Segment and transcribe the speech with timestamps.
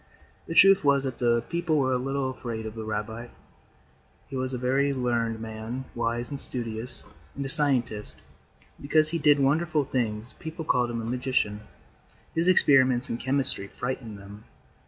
[0.47, 3.27] The truth was that the people were a little afraid of the rabbi.
[4.29, 7.03] He was a very learned man, wise and studious,
[7.35, 11.59] and a scientist; and because he did wonderful things people called him a magician.
[12.33, 14.45] His experiments in chemistry frightened them.